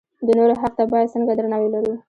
د 0.25 0.27
نورو 0.37 0.53
حق 0.61 0.73
ته 0.77 0.83
باید 0.91 1.11
څنګه 1.13 1.31
درناوی 1.35 1.67
ولرو. 1.69 1.95